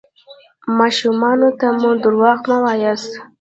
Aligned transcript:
ماشومانو 0.77 1.49
ته 1.59 1.67
مو 1.79 1.91
درواغ 2.03 2.39
مه 2.49 2.57
وایاست. 2.63 3.11